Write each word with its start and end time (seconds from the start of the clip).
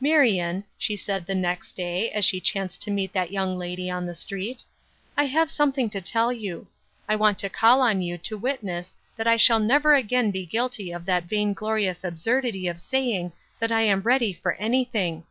"Marion," 0.00 0.64
she 0.78 0.96
said 0.96 1.26
the 1.26 1.34
next 1.34 1.72
day 1.72 2.08
as 2.12 2.24
she 2.24 2.40
chanced 2.40 2.80
to 2.80 2.90
meet 2.90 3.12
that 3.12 3.30
young 3.30 3.58
lady 3.58 3.90
on 3.90 4.06
the 4.06 4.14
street, 4.14 4.64
"I 5.18 5.24
have 5.26 5.50
something 5.50 5.90
to 5.90 6.00
tell 6.00 6.32
you. 6.32 6.66
I 7.06 7.16
want 7.16 7.38
to 7.40 7.50
call 7.50 7.82
on 7.82 8.00
you 8.00 8.16
to 8.16 8.38
witness 8.38 8.94
that 9.18 9.26
I 9.26 9.36
shall 9.36 9.60
never 9.60 9.92
again 9.94 10.30
be 10.30 10.46
guilty 10.46 10.92
of 10.92 11.04
that 11.04 11.24
vainglorious 11.24 12.04
absurdity 12.04 12.66
of 12.68 12.80
saying 12.80 13.32
that 13.58 13.70
I 13.70 13.82
am 13.82 14.00
ready 14.00 14.32
for 14.32 14.54
anything. 14.54 15.24